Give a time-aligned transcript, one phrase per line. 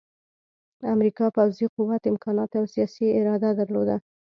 [0.93, 3.95] امریکا پوځي قوت، امکانات او سیاسي اراده درلوده